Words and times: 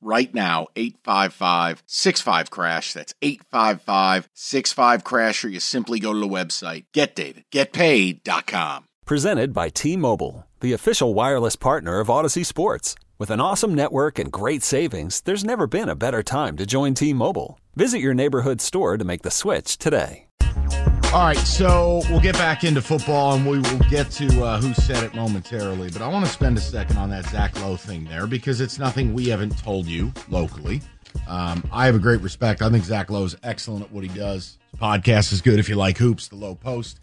right 0.00 0.32
now 0.34 0.68
855 0.76 1.82
65 1.86 2.50
crash. 2.50 2.92
That's 2.92 3.14
855 3.22 4.28
65 4.32 5.04
crash 5.04 5.44
or 5.44 5.48
you 5.48 5.60
simply 5.60 6.00
go 6.00 6.12
to 6.12 6.18
the 6.18 6.28
website. 6.28 6.84
Getdavidgetpaid.com 6.94 8.84
presented 9.06 9.52
by 9.52 9.68
T-Mobile 9.68 10.46
the 10.60 10.72
official 10.72 11.14
wireless 11.14 11.56
partner 11.56 12.00
of 12.00 12.08
Audacy 12.08 12.44
Sports. 12.44 12.94
With 13.18 13.30
an 13.30 13.40
awesome 13.40 13.74
network 13.74 14.18
and 14.18 14.30
great 14.30 14.62
savings 14.62 15.20
there's 15.22 15.44
never 15.44 15.66
been 15.66 15.88
a 15.88 15.96
better 15.96 16.22
time 16.22 16.56
to 16.56 16.66
join 16.66 16.94
T-Mobile. 16.94 17.58
Visit 17.74 18.00
your 18.00 18.14
neighborhood 18.14 18.60
store 18.60 18.96
to 18.96 19.04
make 19.04 19.22
the 19.22 19.30
switch 19.30 19.78
today 19.78 20.29
all 21.12 21.24
right, 21.24 21.36
so 21.38 22.02
we'll 22.08 22.20
get 22.20 22.36
back 22.36 22.62
into 22.62 22.80
football 22.80 23.34
and 23.34 23.44
we 23.44 23.58
will 23.58 23.78
get 23.90 24.12
to 24.12 24.44
uh, 24.44 24.60
who 24.60 24.72
said 24.74 25.02
it 25.02 25.12
momentarily. 25.12 25.90
But 25.90 26.02
I 26.02 26.08
want 26.08 26.24
to 26.24 26.30
spend 26.30 26.56
a 26.56 26.60
second 26.60 26.98
on 26.98 27.10
that 27.10 27.26
Zach 27.26 27.60
Lowe 27.60 27.76
thing 27.76 28.04
there 28.04 28.28
because 28.28 28.60
it's 28.60 28.78
nothing 28.78 29.12
we 29.12 29.26
haven't 29.28 29.58
told 29.58 29.86
you 29.86 30.12
locally. 30.28 30.80
Um, 31.26 31.68
I 31.72 31.86
have 31.86 31.96
a 31.96 31.98
great 31.98 32.20
respect. 32.20 32.62
I 32.62 32.70
think 32.70 32.84
Zach 32.84 33.10
Lowe 33.10 33.24
is 33.24 33.36
excellent 33.42 33.86
at 33.86 33.92
what 33.92 34.04
he 34.04 34.08
does. 34.10 34.56
His 34.70 34.80
podcast 34.80 35.32
is 35.32 35.40
good 35.40 35.58
if 35.58 35.68
you 35.68 35.74
like 35.74 35.98
hoops, 35.98 36.28
the 36.28 36.36
Lowe 36.36 36.54
Post. 36.54 37.00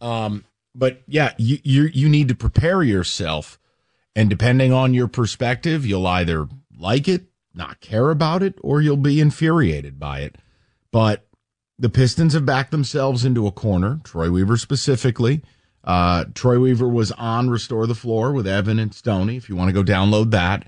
Um, 0.00 0.44
but 0.74 1.02
yeah, 1.06 1.32
you, 1.38 1.58
you 1.62 1.82
you 1.84 2.08
need 2.08 2.26
to 2.28 2.34
prepare 2.34 2.82
yourself, 2.82 3.60
and 4.16 4.28
depending 4.28 4.72
on 4.72 4.94
your 4.94 5.06
perspective, 5.06 5.86
you'll 5.86 6.08
either 6.08 6.48
like 6.76 7.06
it, 7.06 7.26
not 7.54 7.80
care 7.80 8.10
about 8.10 8.42
it, 8.42 8.58
or 8.62 8.82
you'll 8.82 8.96
be 8.96 9.20
infuriated 9.20 10.00
by 10.00 10.22
it. 10.22 10.38
But 10.90 11.24
the 11.78 11.88
Pistons 11.88 12.34
have 12.34 12.46
backed 12.46 12.70
themselves 12.70 13.24
into 13.24 13.46
a 13.46 13.52
corner, 13.52 14.00
Troy 14.04 14.30
Weaver 14.30 14.56
specifically. 14.56 15.42
Uh, 15.82 16.24
Troy 16.34 16.58
Weaver 16.58 16.88
was 16.88 17.12
on 17.12 17.50
Restore 17.50 17.86
the 17.86 17.94
Floor 17.94 18.32
with 18.32 18.46
Evan 18.46 18.78
and 18.78 18.94
Stony. 18.94 19.36
If 19.36 19.48
you 19.48 19.56
want 19.56 19.68
to 19.68 19.74
go 19.74 19.82
download 19.82 20.30
that 20.30 20.66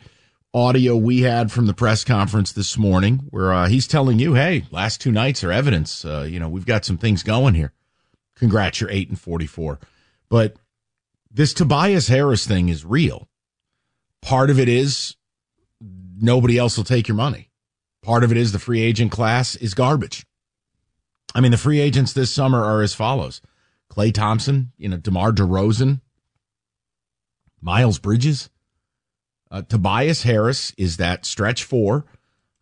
audio 0.53 0.97
we 0.97 1.21
had 1.21 1.53
from 1.53 1.67
the 1.67 1.75
press 1.75 2.03
conference 2.05 2.53
this 2.53 2.77
morning, 2.79 3.27
where 3.31 3.53
uh, 3.53 3.69
he's 3.69 3.87
telling 3.87 4.19
you, 4.19 4.35
"Hey, 4.35 4.65
last 4.71 5.01
two 5.01 5.13
nights 5.13 5.43
are 5.45 5.53
evidence. 5.53 6.05
Uh, 6.05 6.27
you 6.29 6.41
know, 6.41 6.49
we've 6.49 6.67
got 6.67 6.85
some 6.85 6.99
things 6.99 7.23
going 7.23 7.55
here. 7.55 7.73
Congrats, 8.37 8.81
you're 8.81 8.91
eight 8.91 9.09
and 9.09 9.21
forty-four." 9.21 9.79
But 10.29 10.57
this 11.31 11.55
Tobias 11.55 12.09
Harris 12.09 12.47
thing 12.47 12.69
is 12.69 12.85
real. 12.85 13.29
Part 14.23 14.51
of 14.51 14.59
it 14.59 14.69
is 14.69 15.17
nobody 16.19 16.59
else 16.59 16.77
will 16.77 16.85
take 16.85 17.09
your 17.09 17.17
money. 17.17 17.51
Part 18.03 18.25
of 18.25 18.31
it 18.31 18.37
is 18.37 18.53
the 18.53 18.59
free 18.59 18.83
agent 18.83 19.13
class 19.13 19.57
is 19.57 19.75
garbage. 19.75 20.27
I 21.37 21.41
mean, 21.43 21.51
the 21.51 21.59
free 21.59 21.81
agents 21.81 22.15
this 22.15 22.33
summer 22.33 22.65
are 22.65 22.81
as 22.81 22.95
follows: 22.95 23.43
Klay 23.91 24.13
Thompson, 24.13 24.73
you 24.79 24.89
know, 24.89 24.97
DeMar 24.97 25.33
DeRozan, 25.33 26.01
Miles 27.61 27.99
Bridges, 27.99 28.49
uh, 29.51 29.61
Tobias 29.61 30.23
Harris 30.23 30.73
is 30.79 30.97
that 30.97 31.27
stretch 31.27 31.63
four. 31.63 32.07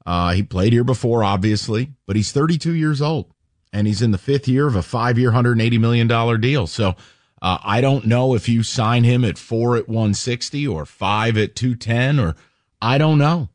Uh, 0.04 0.32
he 0.32 0.42
played 0.42 0.72
here 0.72 0.82
before, 0.82 1.22
obviously, 1.22 1.92
but 2.04 2.16
he's 2.16 2.32
32 2.32 2.74
years 2.74 3.00
old 3.00 3.32
and 3.72 3.86
he's 3.86 4.02
in 4.02 4.10
the 4.10 4.18
fifth 4.18 4.48
year 4.48 4.66
of 4.66 4.76
a 4.76 4.82
five 4.82 5.18
year, 5.18 5.30
$180 5.30 5.78
million 5.80 6.40
deal. 6.40 6.66
So 6.66 6.94
uh, 7.40 7.58
I 7.62 7.80
don't 7.80 8.06
know 8.06 8.34
if 8.34 8.48
you 8.48 8.62
sign 8.62 9.04
him 9.04 9.24
at 9.24 9.38
four 9.38 9.76
at 9.76 9.88
160 9.88 10.66
or 10.66 10.84
five 10.84 11.38
at 11.38 11.54
210 11.54 12.18
or 12.18 12.34
I 12.82 12.98
don't 12.98 13.18
know. 13.18 13.48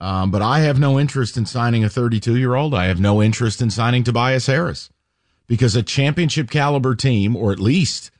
Um, 0.00 0.30
but 0.30 0.40
I 0.40 0.60
have 0.60 0.78
no 0.78 0.98
interest 0.98 1.36
in 1.36 1.44
signing 1.44 1.84
a 1.84 1.90
32 1.90 2.36
year 2.36 2.54
old. 2.54 2.74
I 2.74 2.86
have 2.86 3.00
no 3.00 3.22
interest 3.22 3.60
in 3.60 3.70
signing 3.70 4.02
Tobias 4.02 4.46
Harris 4.46 4.90
because 5.46 5.76
a 5.76 5.82
championship 5.82 6.50
caliber 6.50 6.94
team, 6.94 7.36
or 7.36 7.52
at 7.52 7.58
least 7.60 8.10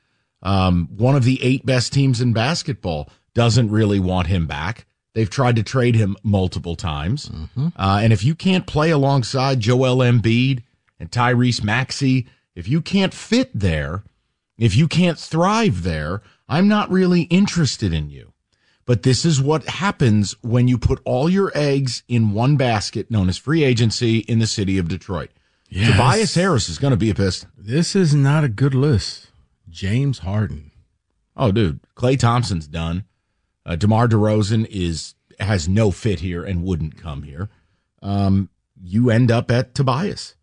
um, 0.43 0.89
one 0.97 1.17
of 1.17 1.25
the 1.25 1.43
eight 1.43 1.65
best 1.65 1.93
teams 1.93 2.21
in 2.21 2.33
basketball, 2.33 3.09
doesn't 3.35 3.71
really 3.71 4.01
want 4.01 4.27
him 4.27 4.47
back. 4.47 4.87
They've 5.15 5.31
tried 5.31 5.57
to 5.57 5.63
trade 5.63 5.95
him 5.95 6.17
multiple 6.23 6.77
times. 6.77 7.29
Mm-hmm. 7.29 7.69
Uh, 7.77 8.01
and 8.03 8.13
if 8.13 8.25
you 8.25 8.35
can't 8.35 8.67
play 8.67 8.91
alongside 8.91 9.61
Joel 9.61 9.99
Embiid 9.99 10.63
and 10.99 11.11
Tyrese 11.11 11.65
Maxey, 11.65 12.27
if 12.55 12.69
you 12.69 12.81
can't 12.81 13.15
fit 13.15 13.51
there, 13.55 14.05
if 14.59 14.77
you 14.77 14.87
can't 14.87 15.19
thrive 15.19 15.83
there, 15.83 16.23
I'm 16.49 16.69
not 16.69 16.91
really 16.91 17.23
interested 17.23 17.93
in 17.93 18.11
you. 18.11 18.30
But 18.91 19.05
this 19.05 19.25
is 19.25 19.41
what 19.41 19.69
happens 19.69 20.35
when 20.43 20.67
you 20.67 20.77
put 20.77 21.01
all 21.05 21.31
your 21.31 21.53
eggs 21.55 22.03
in 22.09 22.33
one 22.33 22.57
basket 22.57 23.09
known 23.09 23.29
as 23.29 23.39
free 23.39 23.63
agency 23.63 24.19
in 24.19 24.41
the 24.41 24.49
city 24.49 24.79
of 24.79 24.89
Detroit. 24.89 25.31
Yes. 25.69 25.93
Tobias 25.93 26.35
Harris 26.35 26.69
is 26.69 26.79
going 26.79 26.91
to 26.91 26.97
be 26.97 27.09
a 27.09 27.15
Piston. 27.15 27.51
This 27.57 27.95
is 27.95 28.17
not 28.17 28.43
a 28.43 28.49
good 28.49 28.75
list. 28.75 29.31
James 29.69 30.19
Harden. 30.19 30.73
Oh, 31.37 31.53
dude. 31.53 31.79
Klay 31.95 32.19
Thompson's 32.19 32.67
done. 32.67 33.05
Uh, 33.65 33.77
DeMar 33.77 34.09
DeRozan 34.09 34.67
is 34.69 35.15
has 35.39 35.69
no 35.69 35.93
fit 35.93 36.19
here 36.19 36.43
and 36.43 36.65
wouldn't 36.65 37.01
come 37.01 37.23
here. 37.23 37.49
Um, 38.03 38.51
you 38.83 39.09
end 39.09 39.31
up 39.31 39.53
at 39.53 39.73
Tobias. 39.73 40.35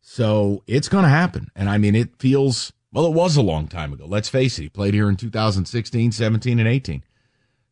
So 0.00 0.62
it's 0.66 0.88
going 0.88 1.04
to 1.04 1.10
happen. 1.10 1.50
And 1.54 1.68
I 1.68 1.76
mean, 1.76 1.94
it 1.94 2.16
feels, 2.18 2.72
well, 2.90 3.04
it 3.04 3.12
was 3.12 3.36
a 3.36 3.42
long 3.42 3.68
time 3.68 3.92
ago. 3.92 4.06
Let's 4.06 4.30
face 4.30 4.58
it. 4.58 4.62
He 4.62 4.68
played 4.70 4.94
here 4.94 5.10
in 5.10 5.16
2016, 5.16 6.12
17, 6.12 6.58
and 6.58 6.66
18. 6.66 7.02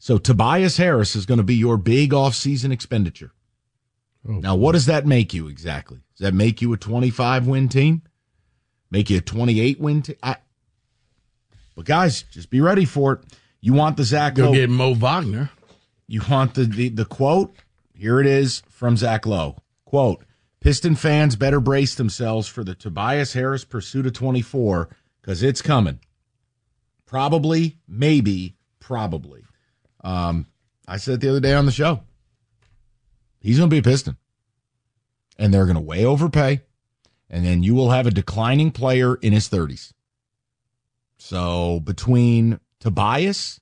So 0.05 0.19
Tobias 0.19 0.77
Harris 0.77 1.17
is 1.17 1.25
going 1.25 1.39
to 1.39 1.45
be 1.45 1.55
your 1.55 1.79
big 1.79 2.11
offseason 2.11 2.71
expenditure. 2.71 3.33
Oh, 4.29 4.33
now, 4.33 4.55
what 4.55 4.73
does 4.73 4.85
that 4.85 5.07
make 5.07 5.33
you 5.33 5.49
exactly? 5.49 6.01
Does 6.15 6.27
that 6.27 6.35
make 6.35 6.61
you 6.61 6.71
a 6.75 6.77
25 6.77 7.47
win 7.47 7.71
team? 7.71 8.03
Make 8.91 9.09
you 9.09 9.17
a 9.17 9.23
28 9.23 9.81
win 9.81 10.03
team? 10.03 10.17
I, 10.23 10.37
but 11.75 11.87
guys, 11.87 12.23
just 12.25 12.51
be 12.51 12.61
ready 12.61 12.85
for 12.85 13.15
it. 13.15 13.21
You 13.63 13.73
want 13.73 13.97
the 13.97 14.05
Zach 14.05 14.35
Go 14.35 14.49
Lowe. 14.49 14.53
get 14.53 14.69
Mo 14.69 14.93
Wagner. 14.93 15.49
You 16.07 16.21
want 16.31 16.53
the, 16.53 16.65
the, 16.65 16.91
the 16.91 17.07
quote? 17.07 17.57
Here 17.95 18.21
it 18.21 18.27
is 18.27 18.63
from 18.69 18.99
Zach 18.99 19.25
Lowe. 19.25 19.57
Quote, 19.87 20.23
Piston 20.61 20.97
fans 20.97 21.35
better 21.35 21.61
brace 21.61 21.95
themselves 21.95 22.47
for 22.47 22.63
the 22.63 22.75
Tobias 22.75 23.33
Harris 23.33 23.65
pursuit 23.65 24.05
of 24.05 24.13
24 24.13 24.91
because 25.23 25.43
it's 25.43 25.63
coming. 25.63 26.01
Probably, 27.07 27.79
maybe, 27.89 28.59
probably. 28.81 29.44
Um, 30.05 30.47
I 30.87 30.99
said 30.99 31.21
the 31.21 31.31
other 31.31 31.41
day 31.41 31.55
on 31.55 31.67
the 31.67 31.73
show, 31.73 32.03
he's 33.41 33.59
going 33.59 33.71
to 33.71 33.75
be 33.75 33.79
a 33.79 33.83
Piston. 33.83 34.17
And 35.39 35.53
they're 35.53 35.65
going 35.65 35.75
to 35.75 35.81
way 35.81 36.05
overpay. 36.05 36.61
And 37.29 37.45
then 37.45 37.65
you 37.65 37.75
will 37.75 37.91
have 37.91 38.07
a 38.07 38.13
declining 38.13 38.71
player 38.71 39.17
in 39.17 39.33
his 39.33 39.49
30s. 39.49 39.93
So 41.17 41.81
between 41.81 42.61
Tobias 42.79 43.61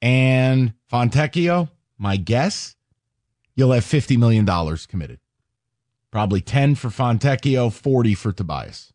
and 0.00 0.72
Fontecchio, 0.90 1.68
my 1.98 2.16
guess, 2.16 2.74
you'll 3.54 3.72
have 3.72 3.84
$50 3.84 4.18
million 4.18 4.46
committed. 4.88 5.20
Probably 6.10 6.40
10 6.40 6.74
for 6.74 6.88
Fontecchio, 6.88 7.72
40 7.72 8.14
for 8.14 8.32
Tobias. 8.32 8.92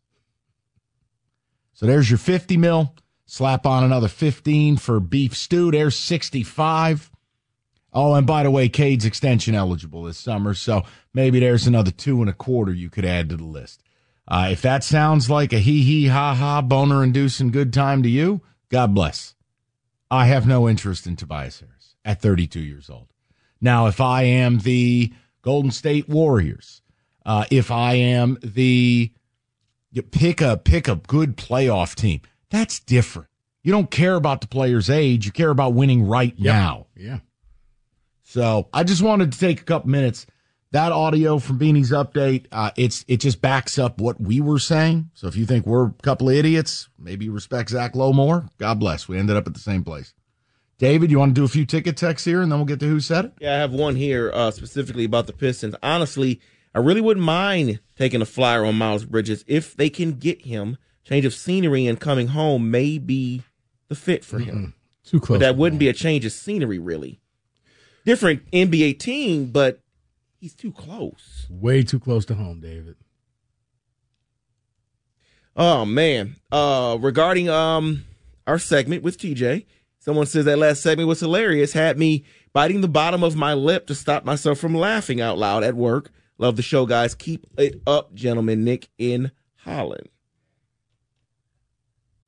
So 1.72 1.86
there's 1.86 2.10
your 2.10 2.18
50 2.18 2.56
mil. 2.56 2.94
Slap 3.32 3.64
on 3.64 3.82
another 3.82 4.08
15 4.08 4.76
for 4.76 5.00
beef 5.00 5.34
stew. 5.34 5.70
There's 5.70 5.96
65. 5.96 7.10
Oh, 7.90 8.12
and 8.12 8.26
by 8.26 8.42
the 8.42 8.50
way, 8.50 8.68
Cade's 8.68 9.06
extension 9.06 9.54
eligible 9.54 10.02
this 10.02 10.18
summer, 10.18 10.52
so 10.52 10.82
maybe 11.14 11.40
there's 11.40 11.66
another 11.66 11.90
two 11.90 12.20
and 12.20 12.28
a 12.28 12.34
quarter 12.34 12.74
you 12.74 12.90
could 12.90 13.06
add 13.06 13.30
to 13.30 13.38
the 13.38 13.44
list. 13.44 13.82
Uh, 14.28 14.48
if 14.52 14.60
that 14.60 14.84
sounds 14.84 15.30
like 15.30 15.54
a 15.54 15.60
hee 15.60 15.82
hee 15.82 16.08
ha 16.08 16.34
ha 16.34 16.60
boner 16.60 17.02
inducing 17.02 17.50
good 17.50 17.72
time 17.72 18.02
to 18.02 18.10
you, 18.10 18.42
God 18.68 18.94
bless. 18.94 19.34
I 20.10 20.26
have 20.26 20.46
no 20.46 20.68
interest 20.68 21.06
in 21.06 21.16
Tobias 21.16 21.60
Harris 21.60 21.94
at 22.04 22.20
32 22.20 22.60
years 22.60 22.90
old. 22.90 23.08
Now, 23.62 23.86
if 23.86 23.98
I 23.98 24.24
am 24.24 24.58
the 24.58 25.10
Golden 25.40 25.70
State 25.70 26.06
Warriors, 26.06 26.82
uh, 27.24 27.46
if 27.50 27.70
I 27.70 27.94
am 27.94 28.36
the 28.42 29.10
pick 30.10 30.42
a 30.42 30.58
pick 30.58 30.86
a 30.86 30.96
good 30.96 31.38
playoff 31.38 31.94
team, 31.94 32.20
that's 32.52 32.78
different. 32.80 33.28
You 33.62 33.72
don't 33.72 33.90
care 33.90 34.16
about 34.16 34.40
the 34.40 34.48
player's 34.48 34.90
age. 34.90 35.24
You 35.24 35.32
care 35.32 35.50
about 35.50 35.74
winning 35.74 36.06
right 36.06 36.34
yep. 36.36 36.54
now. 36.54 36.86
Yeah. 36.96 37.18
So 38.24 38.68
I 38.72 38.82
just 38.82 39.02
wanted 39.02 39.32
to 39.32 39.38
take 39.38 39.60
a 39.60 39.64
couple 39.64 39.90
minutes. 39.90 40.26
That 40.72 40.90
audio 40.90 41.38
from 41.38 41.58
Beanie's 41.58 41.90
update, 41.90 42.46
uh, 42.50 42.70
it's 42.76 43.04
it 43.06 43.18
just 43.18 43.42
backs 43.42 43.78
up 43.78 44.00
what 44.00 44.18
we 44.18 44.40
were 44.40 44.58
saying. 44.58 45.10
So 45.12 45.28
if 45.28 45.36
you 45.36 45.44
think 45.44 45.66
we're 45.66 45.88
a 45.88 45.94
couple 46.02 46.30
of 46.30 46.34
idiots, 46.34 46.88
maybe 46.98 47.28
respect 47.28 47.70
Zach 47.70 47.94
Lowe 47.94 48.14
more. 48.14 48.48
God 48.56 48.80
bless. 48.80 49.06
We 49.06 49.18
ended 49.18 49.36
up 49.36 49.46
at 49.46 49.52
the 49.52 49.60
same 49.60 49.84
place. 49.84 50.14
David, 50.78 51.10
you 51.10 51.18
want 51.18 51.34
to 51.34 51.40
do 51.40 51.44
a 51.44 51.48
few 51.48 51.66
ticket 51.66 51.96
texts 51.98 52.24
here, 52.24 52.40
and 52.40 52.50
then 52.50 52.58
we'll 52.58 52.66
get 52.66 52.80
to 52.80 52.88
who 52.88 53.00
said 53.00 53.26
it. 53.26 53.32
Yeah, 53.38 53.54
I 53.54 53.58
have 53.58 53.72
one 53.72 53.96
here 53.96 54.32
uh, 54.32 54.50
specifically 54.50 55.04
about 55.04 55.26
the 55.26 55.34
Pistons. 55.34 55.76
Honestly, 55.82 56.40
I 56.74 56.78
really 56.78 57.02
wouldn't 57.02 57.24
mind 57.24 57.80
taking 57.94 58.22
a 58.22 58.24
flyer 58.24 58.64
on 58.64 58.76
Miles 58.76 59.04
Bridges 59.04 59.44
if 59.46 59.76
they 59.76 59.90
can 59.90 60.12
get 60.12 60.46
him 60.46 60.78
change 61.04 61.24
of 61.24 61.34
scenery 61.34 61.86
and 61.86 62.00
coming 62.00 62.28
home 62.28 62.70
may 62.70 62.98
be 62.98 63.42
the 63.92 64.00
fit 64.00 64.24
for 64.24 64.38
him. 64.38 64.72
Too 65.04 65.20
close. 65.20 65.38
But 65.38 65.44
that 65.44 65.56
wouldn't 65.56 65.80
be 65.80 65.88
a 65.88 65.92
change 65.92 66.24
of 66.24 66.32
scenery, 66.32 66.78
really. 66.78 67.20
Different 68.06 68.50
NBA 68.50 68.98
team, 68.98 69.46
but 69.52 69.80
he's 70.40 70.54
too 70.54 70.72
close. 70.72 71.46
way 71.50 71.82
too 71.82 72.00
close 72.00 72.24
to 72.26 72.34
home, 72.34 72.60
David. 72.60 72.96
Oh 75.54 75.84
man. 75.84 76.36
Uh 76.50 76.96
regarding 76.98 77.48
um 77.50 78.04
our 78.46 78.58
segment 78.58 79.02
with 79.02 79.18
TJ, 79.18 79.66
someone 79.98 80.26
says 80.26 80.46
that 80.46 80.58
last 80.58 80.82
segment 80.82 81.08
was 81.08 81.20
hilarious, 81.20 81.74
had 81.74 81.98
me 81.98 82.24
biting 82.54 82.80
the 82.80 82.88
bottom 82.88 83.22
of 83.22 83.36
my 83.36 83.52
lip 83.52 83.86
to 83.88 83.94
stop 83.94 84.24
myself 84.24 84.58
from 84.58 84.74
laughing 84.74 85.20
out 85.20 85.36
loud 85.36 85.62
at 85.62 85.74
work. 85.74 86.10
Love 86.38 86.56
the 86.56 86.62
show, 86.62 86.86
guys. 86.86 87.14
Keep 87.14 87.46
it 87.58 87.82
up, 87.86 88.14
gentlemen. 88.14 88.64
Nick 88.64 88.88
in 88.98 89.30
Holland. 89.58 90.08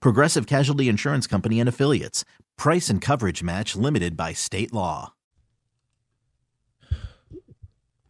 Progressive 0.00 0.46
Casualty 0.46 0.88
Insurance 0.88 1.26
Company 1.26 1.60
and 1.60 1.68
Affiliates. 1.68 2.24
Price 2.56 2.90
and 2.90 3.00
coverage 3.00 3.42
match 3.42 3.76
limited 3.76 4.16
by 4.16 4.32
state 4.32 4.72
law. 4.72 5.14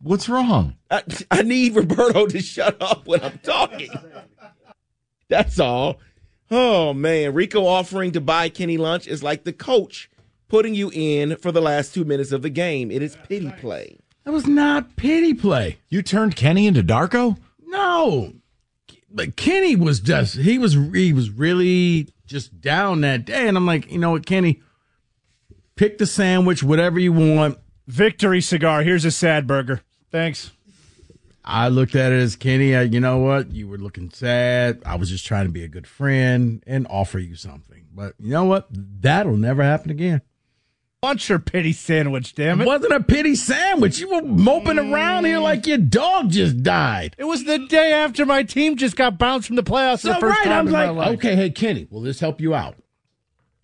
What's 0.01 0.29
wrong? 0.29 0.77
I, 0.91 1.03
I 1.31 1.43
need 1.43 1.77
Roberto 1.77 2.27
to 2.27 2.41
shut 2.41 2.81
up 2.83 3.07
when 3.07 3.23
I'm 3.23 3.39
talking. 3.39 3.91
That's 5.29 5.61
all. 5.61 6.01
Oh 6.51 6.93
man, 6.93 7.33
Rico 7.33 7.65
offering 7.65 8.13
to 8.13 8.21
buy 8.21 8.49
Kenny 8.49 8.77
lunch 8.77 9.07
is 9.07 9.23
like 9.23 9.45
the 9.45 9.53
coach 9.53 10.11
putting 10.49 10.75
you 10.75 10.91
in 10.93 11.37
for 11.37 11.51
the 11.51 11.63
last 11.63 11.95
two 11.95 12.05
minutes 12.05 12.33
of 12.33 12.43
the 12.43 12.51
game. 12.51 12.91
It 12.91 13.01
is 13.01 13.17
pity 13.27 13.51
play. 13.53 13.99
That 14.25 14.33
was 14.33 14.47
not 14.47 14.97
pity 14.97 15.33
play. 15.35 15.79
You 15.89 16.03
turned 16.03 16.37
Kenny 16.37 16.67
into 16.67 16.83
Darko? 16.83 17.39
No, 17.65 18.35
but 19.15 19.37
Kenny 19.37 19.77
was 19.77 20.01
just 20.01 20.37
he 20.37 20.59
was 20.59 20.75
he 20.75 21.13
was 21.13 21.31
really 21.31 22.09
just 22.27 22.61
down 22.61 23.03
that 23.03 23.25
day, 23.25 23.49
and 23.49 23.57
I'm 23.57 23.67
like, 23.67 23.91
you 23.91 23.99
know 23.99 24.13
what, 24.13 24.27
Kenny, 24.27 24.63
pick 25.77 25.99
the 25.99 26.07
sandwich, 26.07 26.63
whatever 26.63 26.99
you 26.99 27.13
want. 27.13 27.59
Victory 27.87 28.41
cigar. 28.41 28.83
Here's 28.83 29.05
a 29.05 29.11
sad 29.11 29.47
burger. 29.47 29.83
Thanks. 30.11 30.53
I 31.45 31.69
looked 31.69 31.97
at 31.97 32.13
it 32.13 32.21
as 32.21 32.37
Kenny. 32.37 32.77
I, 32.77 32.83
you 32.83 33.01
know 33.01 33.19
what? 33.19 33.51
You 33.51 33.67
were 33.67 33.79
looking 33.79 34.11
sad. 34.11 34.81
I 34.87 34.95
was 34.95 35.11
just 35.11 35.27
trying 35.27 35.47
to 35.47 35.53
be 35.53 35.65
a 35.65 35.69
good 35.69 35.89
friend 35.89 36.63
and 36.67 36.87
offer 36.89 37.19
you 37.19 37.35
something. 37.35 37.87
But 37.93 38.15
you 38.21 38.31
know 38.31 38.45
what? 38.45 38.69
That'll 38.71 39.37
never 39.37 39.63
happen 39.63 39.91
again. 39.91 40.23
Lunch 41.03 41.29
or 41.33 41.41
pity 41.41 41.73
sandwich, 41.73 42.33
damn 42.37 42.61
It 42.61 42.65
it. 42.65 42.67
wasn't 42.69 42.93
a 42.93 43.03
pity 43.03 43.35
sandwich. 43.35 43.99
You 43.99 44.09
were 44.09 44.23
moping 44.23 44.79
around 44.79 45.25
here 45.25 45.41
like 45.41 45.67
your 45.67 45.79
dog 45.79 46.31
just 46.31 46.63
died. 46.63 47.17
It 47.19 47.25
was 47.25 47.43
the 47.45 47.59
day 47.67 47.93
after 47.93 48.25
my 48.25 48.45
team 48.45 48.77
just 48.77 48.95
got 48.95 49.19
bounced 49.19 49.49
from 49.49 49.57
the 49.57 49.65
playoffs 49.65 50.01
So 50.01 50.09
the 50.11 50.21
first 50.21 50.39
right, 50.39 50.45
time 50.45 50.53
I'm 50.61 50.67
in 50.69 50.73
like, 50.73 50.87
my 50.87 50.91
life. 50.91 51.15
okay, 51.17 51.35
hey 51.35 51.51
Kenny, 51.51 51.89
will 51.91 52.03
this 52.03 52.21
help 52.21 52.41
you 52.41 52.55
out? 52.55 52.77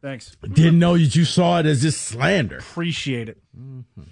Thanks. 0.02 0.36
Didn't 0.52 0.80
know 0.80 0.98
that 0.98 1.14
you 1.14 1.24
saw 1.24 1.60
it 1.60 1.66
as 1.66 1.82
just 1.82 2.00
slander. 2.02 2.58
Appreciate 2.58 3.28
it. 3.28 3.38
Mm-hmm. 3.56 4.02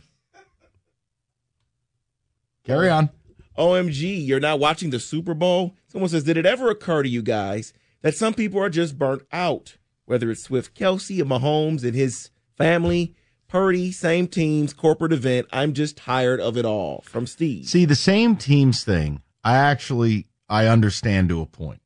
Carry 2.65 2.89
on. 2.89 3.11
OMG, 3.59 4.25
you're 4.27 4.41
not 4.41 4.61
watching 4.61 4.91
the 4.91 5.01
Super 5.01 5.35
Bowl? 5.35 5.75
Someone 5.89 6.11
says, 6.11 6.25
Did 6.25 6.37
it 6.37 6.47
ever 6.47 6.71
occur 6.71 7.03
to 7.03 7.09
you 7.09 7.23
guys 7.23 7.73
that 8.03 8.15
some 8.15 8.35
people 8.35 8.61
are 8.61 8.69
just 8.71 8.99
burnt 8.99 9.23
out? 9.33 9.77
Whether 10.05 10.31
it's 10.31 10.43
Swift 10.45 10.77
Kelce 10.79 11.21
and 11.21 11.31
Mahomes 11.31 11.83
and 11.83 11.95
his 11.97 12.31
family, 12.57 13.15
Purdy, 13.49 13.93
same 13.93 14.27
teams, 14.27 14.73
corporate 14.73 15.13
event. 15.13 15.47
I'm 15.53 15.73
just 15.73 15.97
tired 15.97 16.41
of 16.41 16.57
it 16.57 16.65
all. 16.65 17.03
From 17.07 17.27
Steve. 17.27 17.67
See, 17.67 17.85
the 17.85 17.95
same 17.95 18.37
teams 18.37 18.83
thing, 18.83 19.23
I 19.45 19.57
actually 19.57 20.27
I 20.49 20.67
understand 20.67 21.29
to 21.29 21.41
a 21.41 21.47
point. 21.47 21.81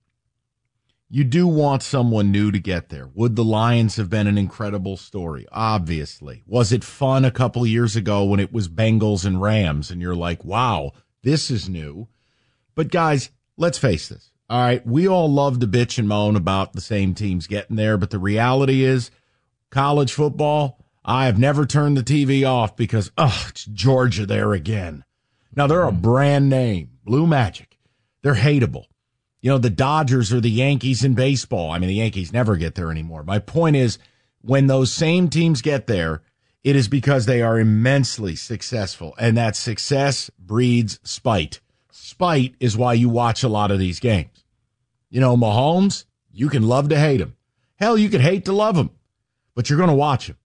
You 1.12 1.24
do 1.24 1.46
want 1.46 1.82
someone 1.82 2.30
new 2.30 2.52
to 2.52 2.58
get 2.60 2.88
there. 2.88 3.08
Would 3.14 3.34
the 3.34 3.44
Lions 3.44 3.96
have 3.96 4.08
been 4.08 4.28
an 4.28 4.38
incredible 4.38 4.96
story? 4.96 5.44
Obviously. 5.50 6.44
Was 6.46 6.72
it 6.72 6.84
fun 6.84 7.24
a 7.24 7.32
couple 7.32 7.66
years 7.66 7.96
ago 7.96 8.24
when 8.24 8.38
it 8.38 8.52
was 8.52 8.68
Bengals 8.68 9.24
and 9.24 9.42
Rams 9.42 9.90
and 9.90 10.00
you're 10.00 10.14
like, 10.14 10.44
"Wow, 10.44 10.92
this 11.22 11.50
is 11.50 11.68
new." 11.68 12.08
But 12.74 12.90
guys, 12.90 13.30
let's 13.56 13.78
face 13.78 14.08
this. 14.08 14.30
All 14.48 14.60
right, 14.60 14.84
we 14.86 15.06
all 15.06 15.30
love 15.30 15.60
to 15.60 15.66
bitch 15.66 15.98
and 15.98 16.08
moan 16.08 16.36
about 16.36 16.72
the 16.72 16.80
same 16.80 17.14
teams 17.14 17.46
getting 17.46 17.76
there, 17.76 17.96
but 17.96 18.10
the 18.10 18.18
reality 18.18 18.82
is 18.82 19.10
college 19.70 20.12
football, 20.12 20.78
I 21.04 21.26
have 21.26 21.38
never 21.38 21.66
turned 21.66 21.96
the 21.96 22.02
TV 22.02 22.46
off 22.46 22.76
because, 22.76 23.10
oh, 23.16 23.46
it's 23.48 23.64
Georgia 23.64 24.26
there 24.26 24.52
again. 24.52 25.04
Now 25.54 25.66
they're 25.66 25.82
a 25.82 25.90
mm-hmm. 25.90 26.00
brand 26.00 26.48
name, 26.48 26.90
Blue 27.04 27.26
Magic. 27.26 27.78
They're 28.22 28.34
hateable. 28.34 28.84
You 29.40 29.50
know, 29.50 29.58
the 29.58 29.70
Dodgers 29.70 30.32
are 30.32 30.40
the 30.40 30.50
Yankees 30.50 31.02
in 31.02 31.14
baseball. 31.14 31.70
I 31.70 31.78
mean, 31.78 31.88
the 31.88 31.94
Yankees 31.94 32.32
never 32.32 32.56
get 32.56 32.74
there 32.74 32.90
anymore. 32.90 33.22
My 33.22 33.38
point 33.38 33.76
is, 33.76 33.98
when 34.42 34.66
those 34.66 34.92
same 34.92 35.28
teams 35.28 35.62
get 35.62 35.86
there, 35.86 36.22
it 36.62 36.76
is 36.76 36.88
because 36.88 37.24
they 37.24 37.40
are 37.40 37.58
immensely 37.58 38.36
successful, 38.36 39.14
and 39.18 39.36
that 39.36 39.56
success 39.56 40.30
breeds 40.38 41.00
spite. 41.02 41.60
Spite 41.90 42.54
is 42.60 42.76
why 42.76 42.92
you 42.92 43.08
watch 43.08 43.42
a 43.42 43.48
lot 43.48 43.70
of 43.70 43.78
these 43.78 43.98
games. 43.98 44.44
You 45.08 45.20
know, 45.20 45.36
Mahomes, 45.36 46.04
you 46.30 46.50
can 46.50 46.62
love 46.62 46.90
to 46.90 46.98
hate 46.98 47.20
him. 47.20 47.34
Hell, 47.76 47.96
you 47.96 48.10
could 48.10 48.20
hate 48.20 48.44
to 48.44 48.52
love 48.52 48.76
him, 48.76 48.90
but 49.60 49.68
you're 49.68 49.76
going 49.76 49.90
to 49.90 49.94
watch 49.94 50.26
him. 50.26 50.38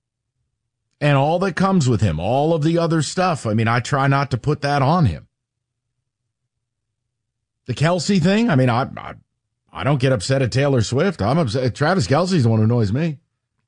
And 0.99 1.15
all 1.15 1.39
that 1.39 1.55
comes 1.55 1.87
with 1.87 2.01
him, 2.01 2.19
all 2.19 2.53
of 2.53 2.63
the 2.63 2.77
other 2.77 3.01
stuff. 3.01 3.45
I 3.45 3.53
mean, 3.53 3.69
I 3.69 3.79
try 3.79 4.07
not 4.07 4.29
to 4.31 4.37
put 4.37 4.59
that 4.59 4.81
on 4.81 5.05
him. 5.05 5.29
The 7.65 7.73
Kelce 7.73 8.21
thing, 8.21 8.49
I 8.49 8.57
mean, 8.57 8.69
I, 8.69 8.89
I, 8.97 9.13
I 9.71 9.85
don't 9.85 10.01
get 10.01 10.11
upset 10.11 10.41
at 10.41 10.51
Taylor 10.51 10.81
Swift. 10.81 11.21
I'm 11.21 11.37
upset. 11.37 11.73
Travis 11.75 12.07
Kelce's 12.07 12.43
the 12.43 12.49
one 12.49 12.59
who 12.59 12.65
annoys 12.65 12.91
me, 12.91 13.19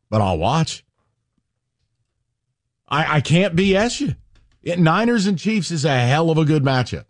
but 0.09 0.19
I'll 0.19 0.37
watch. 0.37 0.83
I, 2.89 3.15
I 3.15 3.21
can't 3.21 3.55
BS 3.55 4.01
you. 4.01 4.15
It, 4.63 4.79
Niners 4.79 5.27
and 5.27 5.39
Chiefs 5.39 5.71
is 5.71 5.85
a 5.85 5.97
hell 5.97 6.29
of 6.29 6.37
a 6.37 6.43
good 6.43 6.63
matchup. 6.63 7.05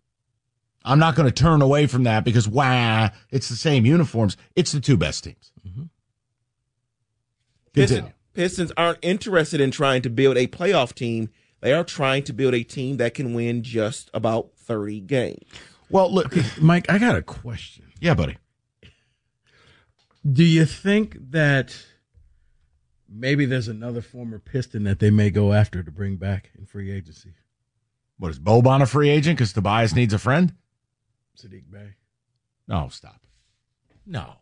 I'm 0.86 1.00
not 1.00 1.16
going 1.16 1.28
to 1.28 1.34
turn 1.34 1.64
away 1.64 1.88
from 1.88 2.04
that 2.04 2.24
because, 2.24 2.48
wah, 2.48 3.10
it's 3.32 3.50
the 3.50 3.56
same 3.56 3.84
uniforms. 3.84 4.38
It's 4.56 4.74
the 4.74 4.80
two 4.80 4.96
best 4.96 5.24
teams. 5.24 5.52
Mm-hmm. 5.68 5.86
Continue. 7.74 8.12
Pistons, 8.38 8.70
Pistons 8.70 8.72
aren't 8.78 9.00
interested 9.02 9.60
in 9.60 9.72
trying 9.72 10.04
to 10.04 10.10
build 10.10 10.38
a 10.38 10.46
playoff 10.48 10.94
team. 10.94 11.30
They 11.62 11.74
are 11.74 11.84
trying 11.84 12.24
to 12.24 12.34
build 12.34 12.54
a 12.54 12.64
team 12.64 12.98
that 12.98 13.16
can 13.16 13.34
win 13.34 13.64
just 13.64 14.12
about 14.14 14.52
30 14.58 15.02
games. 15.02 15.44
Well, 15.90 16.14
look, 16.14 16.36
Mike, 16.62 16.90
I 16.90 17.00
got 17.00 17.16
a 17.16 17.24
question. 17.24 17.92
yeah, 18.00 18.14
buddy. 18.14 18.38
Do 20.30 20.44
you 20.44 20.66
think 20.66 21.18
that 21.32 21.76
maybe 23.10 23.46
there's 23.46 23.70
another 23.70 24.02
former 24.02 24.38
Piston 24.38 24.84
that 24.84 25.00
they 25.00 25.10
may 25.10 25.32
go 25.32 25.54
after 25.54 25.82
to 25.82 25.92
bring 25.92 26.18
back 26.18 26.52
in 26.58 26.66
free 26.66 26.92
agency? 26.92 27.34
What 28.20 28.30
is 28.30 28.40
Boban 28.40 28.82
a 28.82 28.86
free 28.86 29.10
agent 29.10 29.38
because 29.38 29.54
Tobias 29.54 29.96
needs 29.96 30.14
a 30.14 30.20
friend? 30.20 30.54
Saddiq 31.42 31.72
Bey. 31.72 31.96
No, 32.68 32.90
stop. 32.90 33.22
No, 34.06 34.34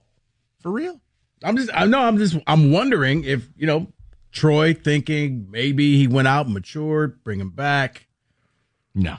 for 0.60 0.72
real. 0.72 1.00
I'm 1.44 1.58
just, 1.58 1.70
I 1.74 1.86
know, 1.86 2.02
I'm 2.02 2.18
just, 2.18 2.38
I'm 2.48 2.72
wondering 2.72 3.24
if, 3.24 3.48
you 3.56 3.68
know, 3.68 3.88
Troy 4.32 4.74
thinking 4.74 5.48
maybe 5.50 5.98
he 5.98 6.08
went 6.08 6.28
out, 6.28 6.50
matured, 6.50 7.24
bring 7.24 7.40
him 7.40 7.52
back. 7.52 8.08
No. 8.94 9.18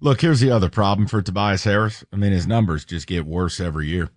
Look, 0.00 0.20
here's 0.20 0.40
the 0.40 0.50
other 0.50 0.68
problem 0.68 1.06
for 1.06 1.22
Tobias 1.22 1.64
Harris. 1.64 2.04
I 2.12 2.16
mean, 2.16 2.32
his 2.32 2.46
numbers 2.46 2.84
just 2.84 3.06
get 3.06 3.26
worse 3.26 3.60
every 3.60 3.86
year. 3.86 4.10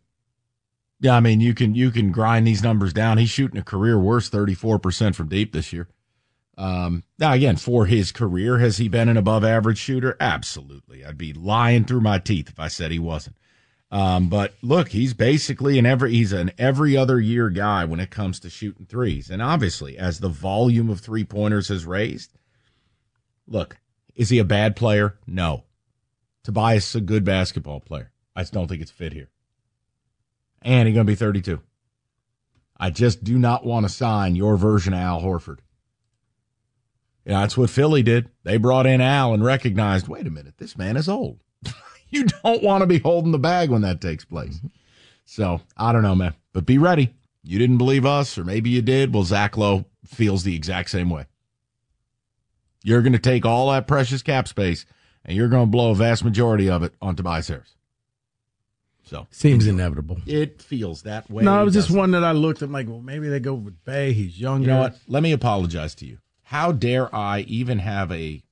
Yeah, 0.99 1.15
I 1.15 1.19
mean, 1.19 1.39
you 1.39 1.53
can 1.53 1.75
you 1.75 1.91
can 1.91 2.11
grind 2.11 2.47
these 2.47 2.63
numbers 2.63 2.91
down. 2.91 3.19
He's 3.19 3.29
shooting 3.29 3.59
a 3.59 3.63
career 3.63 3.99
worst 3.99 4.33
34% 4.33 5.15
from 5.15 5.29
deep 5.29 5.53
this 5.53 5.71
year. 5.71 5.87
Um, 6.57 7.03
now 7.19 7.33
again, 7.33 7.55
for 7.55 7.85
his 7.85 8.11
career, 8.11 8.57
has 8.57 8.77
he 8.77 8.87
been 8.87 9.09
an 9.09 9.17
above 9.17 9.43
average 9.43 9.77
shooter? 9.77 10.17
Absolutely. 10.19 11.05
I'd 11.05 11.17
be 11.17 11.33
lying 11.33 11.85
through 11.85 12.01
my 12.01 12.17
teeth 12.17 12.49
if 12.49 12.59
I 12.59 12.67
said 12.67 12.91
he 12.91 12.99
wasn't. 12.99 13.35
Um, 13.89 14.27
but 14.27 14.53
look, 14.61 14.89
he's 14.89 15.13
basically 15.13 15.79
an 15.79 15.85
every 15.85 16.11
he's 16.11 16.33
an 16.33 16.51
every 16.57 16.97
other 16.97 17.19
year 17.19 17.49
guy 17.49 17.85
when 17.85 17.99
it 17.99 18.09
comes 18.09 18.39
to 18.41 18.49
shooting 18.49 18.85
threes. 18.85 19.29
And 19.29 19.41
obviously, 19.41 19.97
as 19.97 20.19
the 20.19 20.29
volume 20.29 20.89
of 20.89 20.99
three 20.99 21.23
pointers 21.23 21.69
has 21.69 21.85
raised, 21.85 22.33
look, 23.47 23.77
is 24.15 24.29
he 24.29 24.39
a 24.39 24.43
bad 24.43 24.75
player? 24.75 25.17
No. 25.25 25.63
Tobias 26.43 26.89
is 26.89 26.95
a 26.95 27.01
good 27.01 27.23
basketball 27.23 27.79
player. 27.79 28.11
I 28.35 28.41
just 28.41 28.53
don't 28.53 28.67
think 28.67 28.81
it's 28.81 28.91
fit 28.91 29.13
here. 29.13 29.29
And 30.61 30.87
he's 30.87 30.95
to 30.97 31.03
be 31.11 31.15
32. 31.15 31.61
I 32.79 32.89
just 32.89 33.23
do 33.23 33.37
not 33.39 33.65
want 33.65 33.85
to 33.85 33.91
sign 33.91 34.35
your 34.35 34.57
version 34.57 34.93
of 34.93 34.99
Al 34.99 35.21
Horford. 35.21 35.59
Yeah, 37.25 37.41
that's 37.41 37.57
what 37.57 37.69
Philly 37.69 38.03
did. 38.03 38.29
They 38.43 38.57
brought 38.57 38.85
in 38.85 39.01
Al 39.01 39.33
and 39.33 39.43
recognized, 39.43 40.07
wait 40.07 40.27
a 40.27 40.29
minute, 40.29 40.57
this 40.57 40.77
man 40.77 40.95
is 40.95 41.09
old. 41.09 41.43
You 42.09 42.23
don't 42.43 42.63
want 42.63 42.81
to 42.81 42.87
be 42.87 42.99
holding 42.99 43.31
the 43.31 43.39
bag 43.39 43.69
when 43.69 43.81
that 43.81 44.01
takes 44.01 44.23
place. 44.25 44.59
So 45.25 45.61
I 45.75 45.91
don't 45.91 46.03
know, 46.03 46.15
man. 46.15 46.33
But 46.53 46.65
be 46.65 46.77
ready. 46.77 47.13
You 47.43 47.59
didn't 47.59 47.77
believe 47.77 48.05
us, 48.05 48.37
or 48.37 48.43
maybe 48.43 48.69
you 48.69 48.81
did. 48.81 49.13
Well, 49.13 49.23
Zach 49.23 49.57
Lowe 49.57 49.85
feels 50.05 50.43
the 50.43 50.55
exact 50.55 50.89
same 50.89 51.09
way. 51.09 51.25
You're 52.83 53.01
going 53.01 53.13
to 53.13 53.19
take 53.19 53.45
all 53.45 53.71
that 53.71 53.87
precious 53.87 54.21
cap 54.21 54.47
space 54.47 54.85
and 55.25 55.35
you're 55.35 55.49
going 55.49 55.65
to 55.65 55.71
blow 55.71 55.91
a 55.91 55.95
vast 55.95 56.23
majority 56.23 56.69
of 56.69 56.83
it 56.83 56.93
on 57.01 57.15
Tobias 57.15 57.47
Harris. 57.49 57.75
So 59.03 59.27
seems 59.31 59.67
inevitable. 59.67 60.17
It 60.25 60.61
feels 60.61 61.03
that 61.03 61.29
way. 61.29 61.43
No, 61.43 61.61
it 61.61 61.65
was 61.65 61.73
just 61.73 61.89
one 61.89 62.11
that 62.11 62.25
I 62.25 62.33
looked 62.33 62.61
at. 62.61 62.69
like, 62.69 62.87
well, 62.87 62.99
maybe 62.99 63.29
they 63.29 63.39
go 63.39 63.53
with 63.53 63.83
Bey. 63.85 64.11
He's 64.11 64.39
younger. 64.39 64.67
You 64.67 64.73
know 64.73 64.79
what? 64.79 64.97
Let 65.07 65.23
me 65.23 65.31
apologize 65.31 65.95
to 65.95 66.05
you. 66.05 66.17
How 66.43 66.73
dare 66.73 67.13
I 67.15 67.41
even 67.41 67.79
have 67.79 68.11
a 68.11 68.43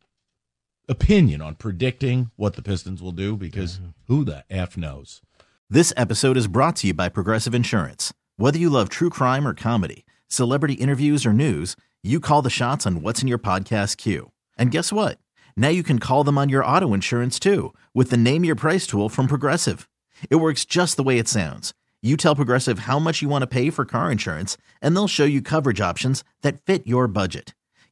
opinion 0.88 1.42
on 1.42 1.56
predicting 1.56 2.32
what 2.36 2.56
the 2.56 2.62
Pistons 2.62 3.02
will 3.02 3.12
do? 3.12 3.36
Because 3.36 3.78
mm-hmm. 3.78 3.90
who 4.08 4.24
the 4.24 4.44
f 4.50 4.78
knows? 4.78 5.22
This 5.70 5.94
episode 5.98 6.38
is 6.38 6.48
brought 6.48 6.76
to 6.78 6.88
you 6.88 6.94
by 6.94 7.10
Progressive 7.10 7.56
Insurance. 7.56 8.14
Whether 8.38 8.60
you 8.60 8.70
love 8.70 8.90
true 8.90 9.10
crime 9.10 9.48
or 9.48 9.54
comedy, 9.54 10.06
celebrity 10.28 10.76
interviews 10.76 11.26
or 11.26 11.34
news, 11.34 11.76
you 12.04 12.20
call 12.20 12.42
the 12.42 12.50
shots 12.50 12.86
on 12.86 13.02
what's 13.02 13.22
in 13.22 13.28
your 13.28 13.40
podcast 13.40 13.98
queue. 13.98 14.32
And 14.58 14.72
guess 14.72 14.94
what? 14.94 15.18
Now 15.58 15.70
you 15.70 15.84
can 15.84 16.00
call 16.00 16.24
them 16.24 16.38
on 16.38 16.50
your 16.50 16.66
auto 16.66 16.94
insurance 16.94 17.40
too 17.40 17.74
with 17.94 18.10
the 18.10 18.18
Name 18.18 18.44
Your 18.44 18.56
Price 18.56 18.86
tool 18.86 19.10
from 19.10 19.28
Progressive. 19.28 19.90
It 20.30 20.36
works 20.36 20.66
just 20.66 20.98
the 20.98 21.04
way 21.04 21.18
it 21.18 21.28
sounds. 21.28 21.74
You 22.02 22.16
tell 22.18 22.36
Progressive 22.36 22.80
how 22.80 23.00
much 23.00 23.24
you 23.24 23.30
want 23.30 23.42
to 23.42 23.48
pay 23.48 23.72
for 23.72 23.84
car 23.84 24.12
insurance, 24.12 24.58
and 24.82 24.96
they'll 24.96 25.08
show 25.08 25.26
you 25.26 25.42
coverage 25.42 25.82
options 25.82 26.24
that 26.44 26.62
fit 26.62 26.86
your 26.86 27.08
budget. 27.08 27.56